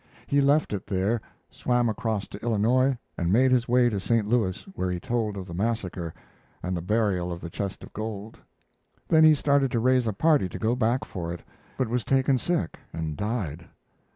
He 0.25 0.41
left 0.41 0.73
it 0.73 0.87
there, 0.87 1.21
swam 1.51 1.87
across 1.87 2.27
to 2.29 2.41
Illinois, 2.41 2.97
and 3.19 3.31
made 3.31 3.51
his 3.51 3.67
way 3.67 3.87
to 3.87 3.99
St. 3.99 4.27
Louis, 4.27 4.63
where 4.73 4.89
he 4.89 4.99
told 4.99 5.37
of 5.37 5.45
the 5.45 5.53
massacre 5.53 6.11
and 6.63 6.75
the 6.75 6.81
burial 6.81 7.31
of 7.31 7.39
the 7.39 7.51
chest 7.51 7.83
of 7.83 7.93
gold. 7.93 8.39
Then 9.07 9.23
he 9.23 9.35
started 9.35 9.69
to 9.73 9.79
raise 9.79 10.07
a 10.07 10.13
party 10.13 10.49
to 10.49 10.57
go 10.57 10.75
back 10.75 11.05
for 11.05 11.31
it, 11.31 11.43
but 11.77 11.87
was 11.87 12.03
taken 12.03 12.39
sick 12.39 12.79
and 12.91 13.15
died. 13.15 13.67